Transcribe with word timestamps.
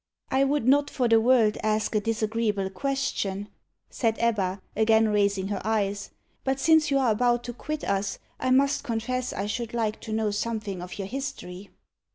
"I 0.31 0.43
would 0.43 0.67
not 0.67 0.89
for 0.89 1.07
the 1.07 1.21
world 1.21 1.59
ask 1.61 1.93
a 1.93 1.99
disagreeable 1.99 2.71
question," 2.71 3.49
said 3.91 4.15
Ebba, 4.17 4.59
again 4.75 5.09
raising 5.09 5.49
her 5.49 5.61
eyes, 5.63 6.09
"but 6.43 6.59
since 6.59 6.89
you 6.89 6.97
are 6.97 7.11
about 7.11 7.43
to 7.43 7.53
quit 7.53 7.83
us, 7.83 8.17
I 8.39 8.49
must 8.49 8.83
confess 8.83 9.31
I 9.31 9.45
should 9.45 9.75
like 9.75 9.99
to 9.99 10.11
know 10.11 10.31
something 10.31 10.81
of 10.81 10.97
your 10.97 11.07
history." 11.07 11.69